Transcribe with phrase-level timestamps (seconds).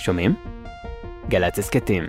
[0.00, 0.34] שומעים?
[1.28, 2.04] גל"צ הסכתים.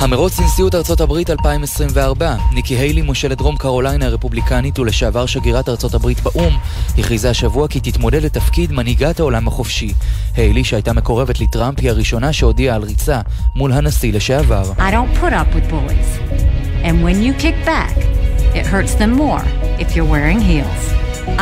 [0.00, 6.20] המרוץ לנשיאות ארצות הברית 2024, ניקי היילי, מושלת דרום קרוליינה הרפובליקנית ולשעבר שגרירת ארצות הברית
[6.20, 6.58] באו"ם,
[6.98, 9.94] הכריזה השבוע כי תתמודד לתפקיד מנהיגת העולם החופשי.
[10.36, 13.20] היילי, שהייתה מקורבת לטראמפ, היא הראשונה שהודיעה על ריצה
[13.56, 14.72] מול הנשיא לשעבר.
[14.78, 16.10] I don't put up with bullies.
[16.84, 17.96] And when you kick back,
[18.54, 19.44] it hurts them more
[19.82, 20.82] if you're wearing heels.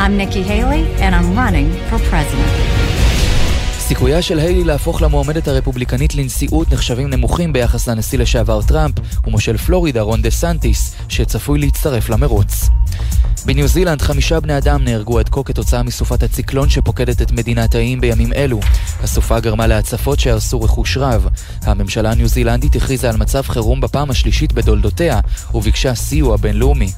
[0.03, 2.77] I'm Nikki Haley and I'm running for president.
[3.79, 8.95] סיכויה של היילי להפוך למועמדת הרפובליקנית לנשיאות נחשבים נמוכים ביחס לנשיא לשעבר טראמפ
[9.27, 12.69] ומושל פלורידה רון דה סנטיס, שצפוי להצטרף למרוץ.
[13.47, 18.01] בניו זילנד חמישה בני אדם נהרגו עד כה כתוצאה מסופת הציקלון שפוקדת את מדינת האיים
[18.01, 18.59] בימים אלו.
[19.03, 21.27] הסופה גרמה להצפות שהרסו רכוש רב.
[21.63, 25.19] הממשלה הניו זילנדית הכריזה על מצב חירום בפעם השלישית בתולדותיה
[25.53, 26.91] וביקשה סיוע בינלאומי.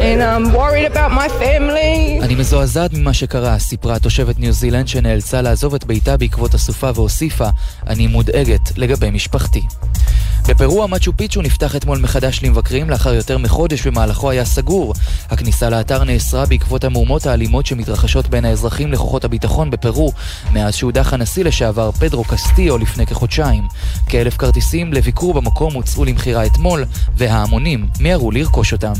[0.00, 2.24] And I'm worried about my family.
[2.24, 7.48] אני מזועזעת ממה שקרה, סיפרה תושבת ניו זילנד שנאלצה לעזוב את ביתה בעקבות הסופה והוסיפה,
[7.86, 9.62] אני מודאגת לגבי משפחתי.
[10.48, 14.94] בפרו המצ'ו פיצ'ו נפתח אתמול מחדש למבקרים לאחר יותר מחודש במהלכו היה סגור.
[15.30, 20.12] הכניסה לאתר נאסרה בעקבות המהומות האלימות שמתרחשות בין האזרחים לכוחות הביטחון בפרו
[20.52, 23.64] מאז שהודח הנשיא לשעבר פדרו קסטיו לפני כחודשיים.
[24.08, 26.84] כאלף כרטיסים לביקור במקום הוצאו למכירה אתמול
[27.16, 28.92] וההמונים מיהרו לרכוש אותם.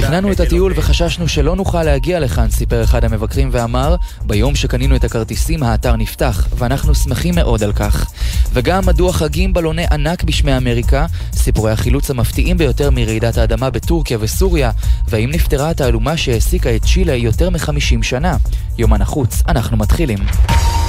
[0.00, 5.04] תכננו את הטיול וחששנו שלא נוכל להגיע לכאן, סיפר אחד המבקרים ואמר, ביום שקנינו את
[5.04, 8.10] הכרטיסים האתר נפתח ואנחנו שמחים מאוד על כך.
[8.52, 14.70] וגם מדוע חגים בלוני ענק בשמי אמריקה, סיפורי החילוץ המפתיעים ביותר מרעידת האדמה בטורקיה וסוריה,
[15.08, 18.36] והאם נפתרה התעלומה שהעסיקה את צ'ילה יותר מ-50 שנה.
[18.78, 20.18] יומן החוץ, אנחנו מתחילים.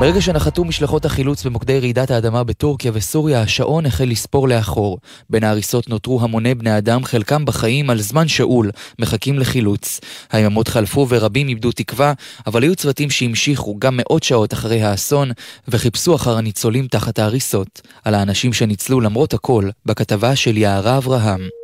[0.00, 4.98] ברגע שנחתו משלחות החילוץ במוקדי רעידת האדמה בטורקיה וסוריה, השעון החל לספור לאחור.
[5.30, 10.00] בין ההריסות נותרו המוני בני אדם, חלקם בחיים על זמן שאול, מחכים לחילוץ.
[10.32, 12.12] היממות חלפו ורבים איבדו תקווה,
[12.46, 15.30] אבל היו צוותים שהמשיכו גם מאות שעות אחרי האסון,
[15.68, 17.80] וחיפשו אחר הניצולים תחת ההריסות.
[18.04, 21.59] על האנשים שניצלו למרות הכל, בכתבה של יערה אברהם.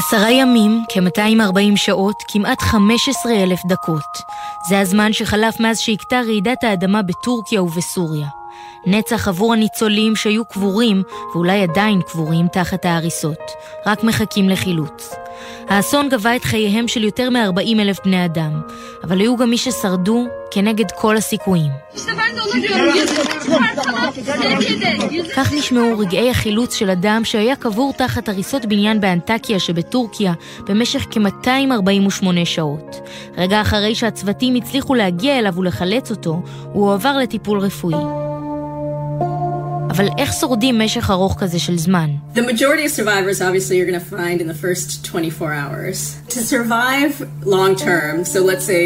[0.00, 4.22] עשרה ימים, כ-240 שעות, כמעט 15 אלף דקות.
[4.68, 8.39] זה הזמן שחלף מאז שהכתה רעידת האדמה בטורקיה ובסוריה.
[8.86, 11.02] נצח עבור הניצולים שהיו קבורים,
[11.34, 13.50] ואולי עדיין קבורים תחת ההריסות,
[13.86, 15.14] רק מחכים לחילוץ.
[15.68, 18.60] האסון גבה את חייהם של יותר מ-40 אלף בני אדם,
[19.04, 21.70] אבל היו גם מי ששרדו כנגד כל הסיכויים.
[25.36, 30.32] כך נשמעו רגעי החילוץ של אדם שהיה קבור תחת הריסות בניין באנטקיה שבטורקיה
[30.66, 32.96] במשך כ-248 שעות.
[33.36, 36.42] רגע אחרי שהצוותים הצליחו להגיע אליו ולחלץ אותו,
[36.72, 38.29] הוא הועבר לטיפול רפואי.
[39.99, 42.09] אבל איך שורדים משך ארוך כזה של זמן?
[42.35, 45.97] The majority of survivors obviously you're going to find in the first 24 hours.
[46.29, 47.13] To survive
[47.55, 48.83] long term, so let's say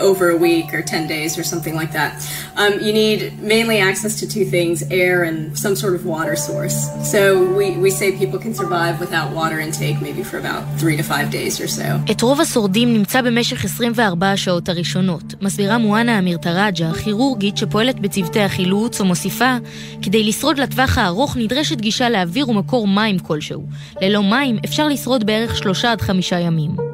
[0.00, 2.10] over a week or 10 days or something like that,
[2.56, 6.76] um, you need mainly access to two things, air and some sort of water source.
[7.12, 7.20] So
[7.58, 11.30] we, we say people can survive without water intake maybe for about 3 to 5
[11.30, 12.10] days or so.
[12.10, 18.40] את רוב השורדים נמצא במשך 24 השעות הראשונות, מסבירה מואנה אמיר טראג'ה, כירורגית שפועלת בצוותי
[18.40, 19.56] החילוץ ומוסיפה,
[20.02, 23.62] כדי לשרוד לטווח הארוך נדרשת גישה לאוויר ומקור מים כלשהו.
[24.00, 26.87] ללא מים אפשר לשרוד בערך שלושה עד חמישה ימים.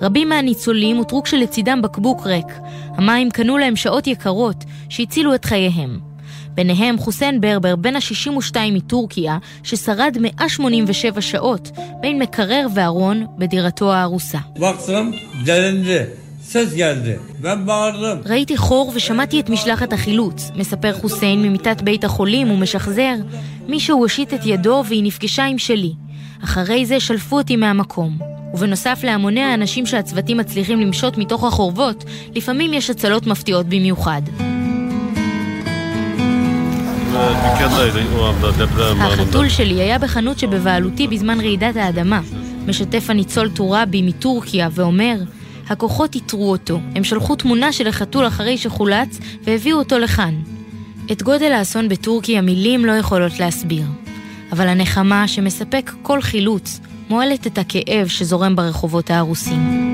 [0.00, 2.46] רבים מהניצולים אותרו כשלצידם בקבוק ריק.
[2.96, 5.98] המים קנו להם שעות יקרות שהצילו את חייהם.
[6.54, 13.92] ביניהם חוסיין ברבר, בן ה-62 מטורקיה, ששרד 187 שעות בין מקרר וארון בדירתו
[17.66, 18.18] bağırdım.
[18.26, 23.14] ראיתי חור ושמעתי את משלחת החילוץ, מספר חוסיין ממיטת בית החולים ומשחזר.
[23.68, 25.92] מישהו הושיט את ידו והיא נפגשה עם שלי.
[26.44, 28.29] אחרי זה שלפו אותי מהמקום.
[28.54, 32.04] ובנוסף להמוני האנשים שהצוותים מצליחים למשות מתוך החורבות,
[32.34, 34.22] לפעמים יש הצלות מפתיעות במיוחד.
[39.00, 42.20] החתול שלי היה בחנות שבבעלותי בזמן רעידת האדמה.
[42.66, 45.16] משתף הניצול טוראבי מטורקיה ואומר,
[45.68, 46.80] הכוחות איתרו אותו.
[46.94, 50.34] הם שלחו תמונה של החתול אחרי שחולץ והביאו אותו לכאן.
[51.12, 53.84] את גודל האסון בטורקיה מילים לא יכולות להסביר.
[54.52, 59.90] אבל הנחמה שמספק כל חילוץ מועלת את הכאב שזורם ברחובות ההרוסים.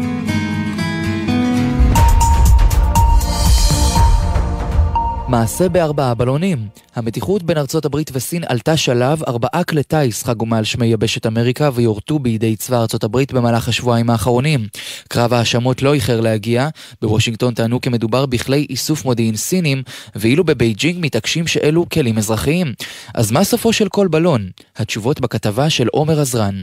[5.29, 6.69] מעשה בארבעה בלונים.
[6.95, 11.71] המתיחות בין ארצות הברית וסין עלתה שלב, ארבעה כלי טיס חגו מעל שמי יבשת אמריקה
[11.75, 14.67] ויורטו בידי צבא ארצות הברית במהלך השבועיים האחרונים.
[15.09, 16.69] קרב ההאשמות לא איחר להגיע,
[17.03, 19.83] בוושינגטון טענו כי מדובר בכלי איסוף מודיעין סינים,
[20.15, 22.73] ואילו בבייג'ינג מתעקשים שאלו כלים אזרחיים.
[23.15, 24.49] אז מה סופו של כל בלון?
[24.77, 26.61] התשובות בכתבה של עומר עזרן.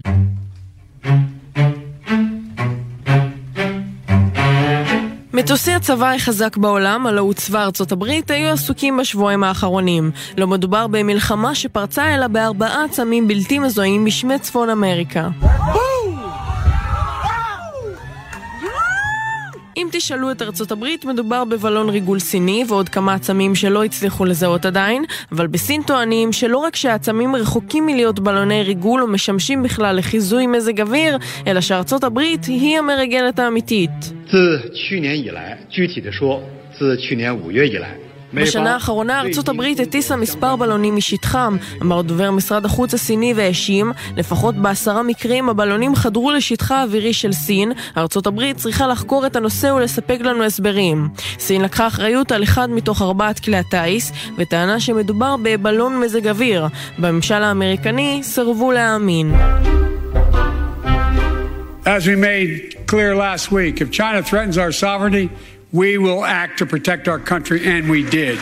[5.34, 10.12] מטוסי הצבא החזק בעולם, הלא הוא ארצות הברית, היו עסוקים בשבועיים האחרונים.
[10.38, 15.30] לא מדובר במלחמה שפרצה אלא בארבעה עצמים בלתי מזוהים בשמי צפון אמריקה.
[15.44, 16.23] אם
[19.93, 25.05] תשאלו את ארצות הברית, מדובר בבלון ריגול סיני ועוד כמה עצמים שלא הצליחו לזהות עדיין,
[25.33, 31.19] אבל בסין טוענים שלא רק שהעצמים רחוקים מלהיות בלוני ריגול ומשמשים בכלל לחיזוי מזג אוויר,
[31.47, 33.91] אלא שארצות הברית היא המרגלת האמיתית.
[34.31, 36.41] 自去年以来，具体的说，
[36.79, 37.89] 自去年五月以来
[38.34, 44.56] ，בשנה האחרונה ארצות הברית הטיסה מספר בלונים משטחם, אמר דובר משרד החוץ הסיני והאשים, לפחות
[44.56, 50.20] בעשרה מקרים הבלונים חדרו לשטחה האווירי של סין, ארצות הברית צריכה לחקור את הנושא ולספק
[50.22, 51.10] לנו הסברים.
[51.40, 56.68] סין לקחה אחריות על אחד מתוך ארבעת כלי הטיס, וטענה שמדובר בבלון מזג אוויר.
[57.00, 59.34] בממשל האמריקני סירבו להאמין.
[61.86, 62.52] As we made
[62.88, 65.30] clear last week, if China threatens our sovereignty,
[65.74, 68.38] we will act to protect our country, and we did.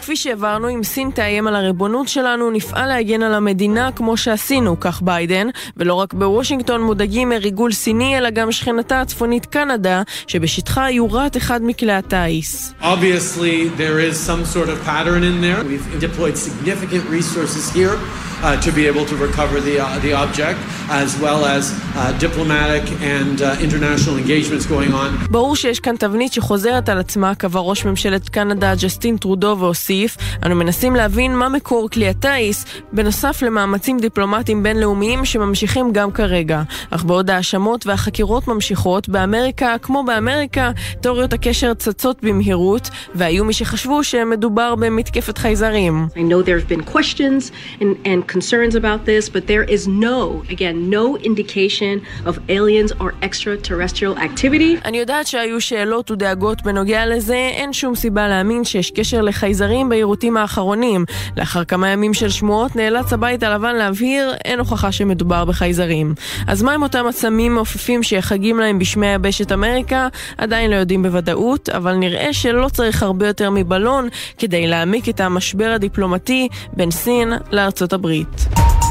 [0.00, 5.02] כפי שהעברנו, אם סין תאיים על הריבונות שלנו, נפעל להגן על המדינה כמו שעשינו, כך
[5.02, 11.60] ביידן, ולא רק בוושינגטון מודאגים מריגול סיני, אלא גם שכנתה הצפונית קנדה, שבשטחה יורט אחד
[11.62, 12.72] מכלי הטיס.
[12.82, 15.64] Obviously, there is some sort of pattern in there.
[15.64, 17.96] We've deployed significant resources here.
[18.42, 20.58] Uh, to be able to recover the, uh, the object,
[20.90, 22.84] as well as uh, diplomatic
[23.16, 25.28] and uh, international engagements going on.
[25.30, 30.54] ברור שיש כאן תבנית שחוזרת על עצמה, קבע ראש ממשלת קנדה ג'סטין טרודו והוסיף, אנו
[30.54, 36.62] מנסים להבין מה מקור כלי הטיס, בנוסף למאמצים דיפלומטיים בינלאומיים שממשיכים גם כרגע.
[36.90, 40.70] אך בעוד ההאשמות והחקירות ממשיכות, באמריקה, כמו באמריקה,
[41.00, 46.08] תיאוריות הקשר צצות במהירות, והיו מי שחשבו שמדובר במתקפת חייזרים.
[46.14, 50.42] I know there have been questions and, and concerns about this, but there is no,
[50.54, 51.94] again, no indication
[52.28, 54.84] of aliens or extraterrestrial activity.
[54.84, 60.36] אני יודעת שהיו שאלות ודאגות בנוגע לזה, אין שום סיבה להאמין שיש קשר לחייזרים ביירוטים
[60.36, 61.04] האחרונים.
[61.36, 66.14] לאחר כמה ימים של שמועות נאלץ הבית הלבן להבהיר, אין הוכחה שמדובר בחייזרים.
[66.46, 70.08] אז מה עם אותם עצמים מעופפים שיחגים להם בשמי יבשת אמריקה?
[70.38, 74.08] עדיין לא יודעים בוודאות, אבל נראה שלא צריך הרבה יותר מבלון
[74.38, 78.17] כדי להעמיק את המשבר הדיפלומטי בין סין לארצות הברית.
[78.20, 78.87] הברית.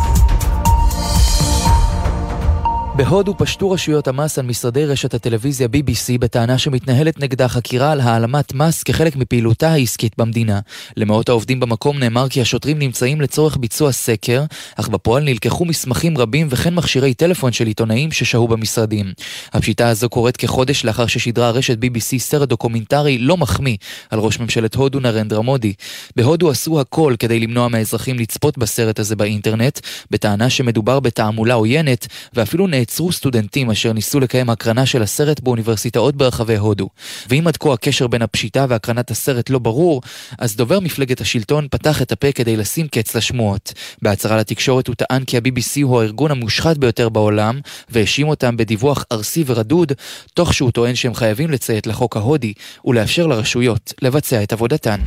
[2.98, 8.54] בהודו פשטו רשויות המס על משרדי רשת הטלוויזיה BBC בטענה שמתנהלת נגדה חקירה על העלמת
[8.54, 10.60] מס כחלק מפעילותה העסקית במדינה.
[10.98, 14.44] למאות העובדים במקום נאמר כי השוטרים נמצאים לצורך ביצוע סקר,
[14.76, 19.14] אך בפועל נלקחו מסמכים רבים וכן מכשירי טלפון של עיתונאים ששהו במשרדים.
[19.54, 23.78] הפשיטה הזו קורית כחודש לאחר ששידרה רשת BBC סרט דוקומנטרי לא מחמיא
[24.10, 25.74] על ראש ממשלת הודו נרנדרה מודי.
[26.16, 29.80] בהודו עשו הכל כדי למנוע מהאזרחים לצפות בסרט הזה באינטרנט,
[30.12, 36.58] בטענה שמדובר בתעמולה עוינת, ואפילו נעצרו סטודנטים אשר ניסו לקיים הקרנה של הסרט באוניברסיטאות ברחבי
[36.58, 36.90] הודו.
[37.30, 40.02] ואם עד כה הקשר בין הפשיטה והקרנת הסרט לא ברור,
[40.40, 43.74] אז דובר מפלגת השלטון פתח את הפה כדי לשים קץ לשמועות.
[44.02, 49.44] בהצהרה לתקשורת הוא טען כי ה-BBC הוא הארגון המושחת ביותר בעולם, והאשים אותם בדיווח ארסי
[49.48, 49.92] ורדוד,
[50.34, 52.54] תוך שהוא טוען שהם חייבים לציית לחוק ההודי
[52.86, 55.00] ולאפשר לרשויות לבצע את עבודתן.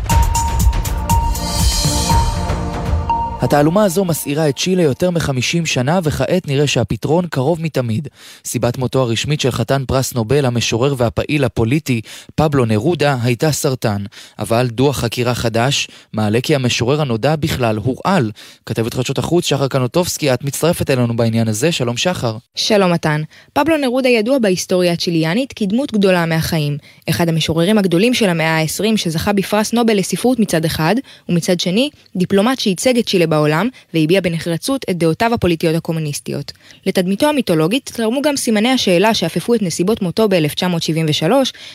[3.42, 8.08] התעלומה הזו מסעירה את צ'ילה יותר מ-50 שנה, וכעת נראה שהפתרון קרוב מתמיד.
[8.44, 12.00] סיבת מותו הרשמית של חתן פרס נובל, המשורר והפעיל הפוליטי,
[12.34, 14.04] פבלו נרודה, הייתה סרטן.
[14.38, 18.30] אבל דוח חקירה חדש מעלה כי המשורר הנודע בכלל הורעל.
[18.66, 22.36] כתבת חדשות החוץ, שחר קנוטובסקי, את מצטרפת אלינו בעניין הזה, שלום שחר.
[22.54, 23.22] שלום מתן.
[23.52, 26.78] פבלו נרודה ידוע בהיסטוריה הצ'יליאנית כדמות גדולה מהחיים.
[27.10, 30.94] אחד המשוררים הגדולים של המאה ה-20 שזכה בפרס נובל לספרות מצד אחד,
[31.28, 36.52] ומצד שני, דיפלומט שייצג את צ'ילה בעולם, והביע בנחרצות את דעותיו הפוליטיות הקומוניסטיות.
[36.86, 41.30] לתדמיתו המיתולוגית תרמו גם סימני השאלה שאפפו את נסיבות מותו ב-1973,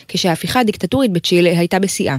[0.08, 2.16] כשההפיכה הדיקטטורית בצ'ילה הייתה בשיאה.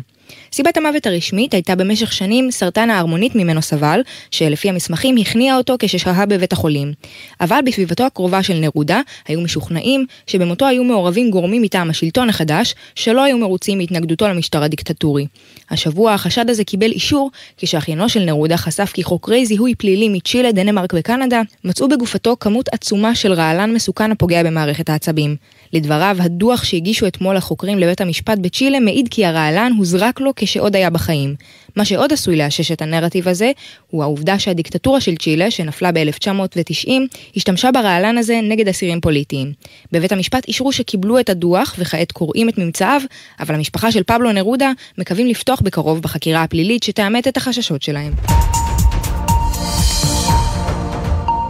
[0.53, 6.25] סיבת המוות הרשמית הייתה במשך שנים סרטן ההרמונית ממנו סבל, שלפי המסמכים הכניע אותו כששהה
[6.25, 6.93] בבית החולים.
[7.41, 13.23] אבל בסביבתו הקרובה של נרודה היו משוכנעים שבמותו היו מעורבים גורמים מטעם השלטון החדש, שלא
[13.23, 15.27] היו מרוצים מהתנגדותו למשטר הדיקטטורי.
[15.69, 20.93] השבוע החשד הזה קיבל אישור כשאחיינו של נרודה חשף כי חוקרי זיהוי פלילי מצ'ילה, דנמרק
[20.95, 25.35] וקנדה מצאו בגופתו כמות עצומה של רעלן מסוכן הפוגע במערכת העצבים.
[25.73, 30.75] לדבריו, הדוח שהגישו אתמול החוקרים לבית המשפט בצ'ילה מעיד כי הרעלן הוזרק הוענק לו כשעוד
[30.75, 31.35] היה בחיים.
[31.75, 33.51] מה שעוד עשוי לאשש את הנרטיב הזה,
[33.91, 36.89] הוא העובדה שהדיקטטורה של צ'ילה, שנפלה ב-1990,
[37.35, 39.53] השתמשה ברעלן הזה נגד אסירים פוליטיים.
[39.91, 43.01] בבית המשפט אישרו שקיבלו את הדוח וכעת קוראים את ממצאיו,
[43.39, 48.13] אבל המשפחה של פבלו נרודה מקווים לפתוח בקרוב בחקירה הפלילית שתאמת את החששות שלהם.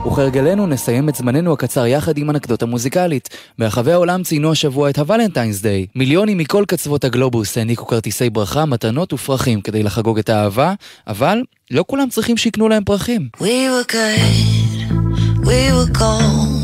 [0.08, 3.30] וכהרגלנו נסיים את זמננו הקצר יחד עם אנקדוטה מוזיקלית.
[3.60, 5.86] ברחבי העולם ציינו השבוע את הוולנטיינס דיי.
[5.96, 10.74] מיליונים מכל קצוות הגלובוס העניקו כרטיסי ברכה, מתנות ופרחים כדי לחגוג את האהבה,
[11.08, 13.30] אבל לא כולם צריכים שיקנו להם פרחים.
[13.38, 16.58] We were good, we were gold,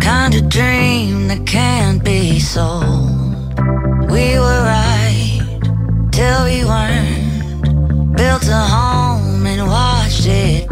[0.00, 3.22] kind of dream that can't be sold.
[4.14, 5.40] We were right,
[6.16, 10.71] till we weren't, built a home and watched it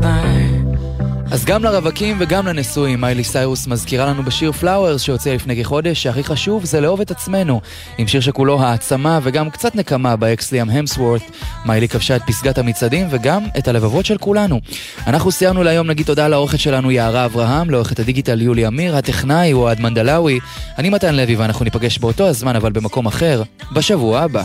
[1.51, 6.65] גם לרווקים וגם לנשואים, מיילי סיירוס מזכירה לנו בשיר פלאוורס שהוציאה לפני כחודש, שהכי חשוב
[6.65, 7.61] זה לאהוב את עצמנו.
[7.99, 11.23] עם שיר שכולו העצמה וגם קצת נקמה באקס ליאם המסוורת',
[11.67, 14.61] מיילי כבשה את פסגת המצעדים וגם את הלבבות של כולנו.
[15.07, 19.81] אנחנו סיימנו להיום נגיד תודה לעורכת שלנו יערה אברהם, לעורכת הדיגיטל יולי אמיר, הטכנאי אוהד
[19.81, 20.39] מנדלאווי.
[20.79, 23.43] אני מתן לוי ואנחנו ניפגש באותו הזמן אבל במקום אחר,
[23.73, 24.45] בשבוע הבא.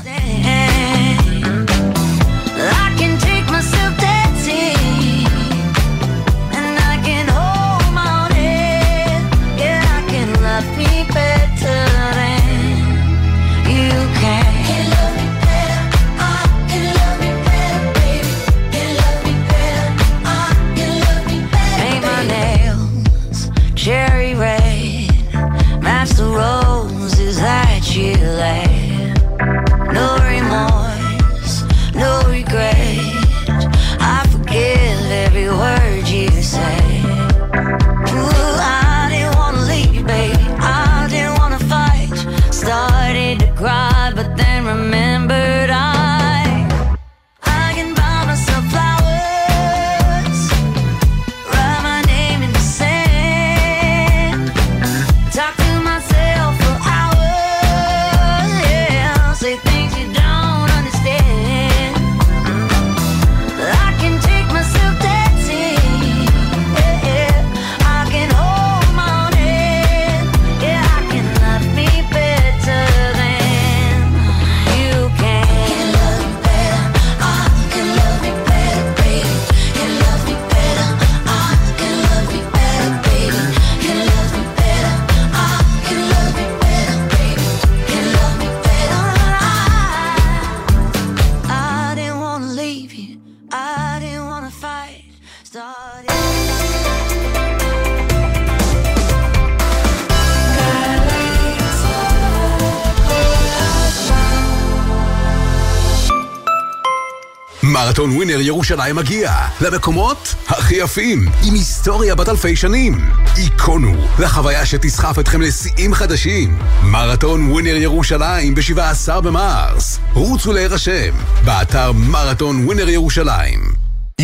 [107.95, 112.99] מרתון ווינר ירושלים מגיע למקומות הכי יפים, עם היסטוריה בת אלפי שנים.
[113.35, 116.57] היכונו לחוויה שתסחף אתכם לשיאים חדשים.
[116.83, 119.99] מרתון ווינר ירושלים ב-17 במרס.
[120.13, 121.13] רוצו להירשם,
[121.45, 123.74] באתר מרתון ווינר ירושלים.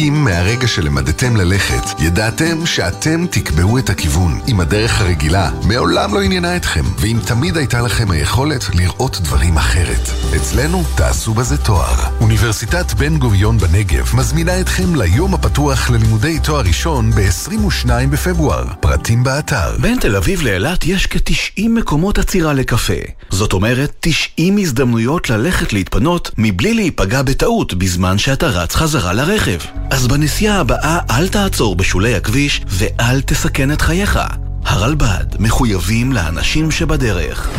[0.07, 6.55] אם מהרגע שלמדתם ללכת, ידעתם שאתם תקבעו את הכיוון, אם הדרך הרגילה מעולם לא עניינה
[6.55, 10.09] אתכם, ואם תמיד הייתה לכם היכולת לראות דברים אחרת.
[10.35, 11.95] אצלנו תעשו בזה תואר.
[12.21, 18.65] אוניברסיטת בן גוריון בנגב מזמינה אתכם ליום הפתוח ללימודי תואר ראשון ב-22 בפברואר.
[18.79, 19.77] פרטים באתר.
[19.81, 22.93] בין תל אביב לאילת יש כ-90 מקומות עצירה לקפה.
[23.29, 29.59] זאת אומרת, 90 הזדמנויות ללכת להתפנות מבלי להיפגע בטעות בזמן שאתה רץ חזרה לרכב.
[29.91, 34.19] אז בנסיעה הבאה אל תעצור בשולי הכביש ואל תסכן את חייך.
[34.65, 37.49] הרלב"ד מחויבים לאנשים שבדרך.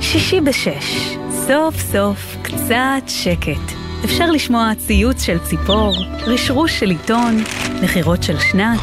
[0.00, 3.72] שישי בשש, סוף סוף קצת שקט.
[4.04, 5.94] אפשר לשמוע ציוץ של ציפור,
[6.26, 7.44] רשרוש של עיתון,
[7.82, 8.80] נחירות של שנץ,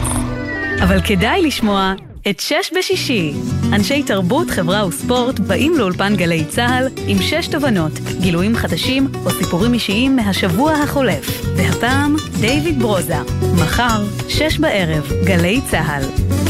[0.83, 1.93] אבל כדאי לשמוע
[2.29, 3.33] את שש בשישי.
[3.73, 9.73] אנשי תרבות, חברה וספורט באים לאולפן גלי צה"ל עם שש תובנות, גילויים חדשים או סיפורים
[9.73, 11.45] אישיים מהשבוע החולף.
[11.57, 13.17] והפעם, דיוויד ברוזה.
[13.55, 16.48] מחר, שש בערב, גלי צה"ל.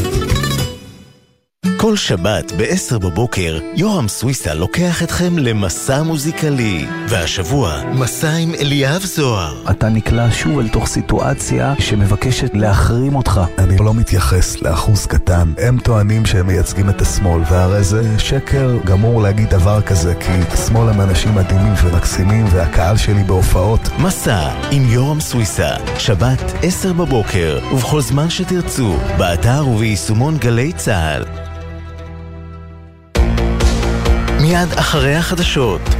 [1.80, 6.86] כל שבת ב-10 בבוקר, יורם סוויסה לוקח אתכם למסע מוזיקלי.
[7.08, 9.70] והשבוע, מסע עם אליאב זוהר.
[9.70, 13.40] אתה נקלע שוב אל תוך סיטואציה שמבקשת להחרים אותך.
[13.58, 15.52] אני לא מתייחס לאחוז קטן.
[15.58, 20.88] הם טוענים שהם מייצגים את השמאל, והרי זה שקר גמור להגיד דבר כזה, כי השמאל
[20.88, 23.80] הם אנשים מדהימים ומקסימים, והקהל שלי בהופעות.
[23.98, 31.39] מסע עם יורם סוויסה, שבת 10 בבוקר, ובכל זמן שתרצו, באתר וביישומון גלי צה"ל.
[34.60, 35.99] מיד אחרי החדשות.